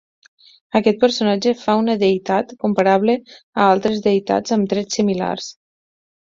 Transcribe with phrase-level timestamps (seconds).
[0.77, 5.53] Aquest personatge fa una deïtat comparable a altres deïtats amb trets similars.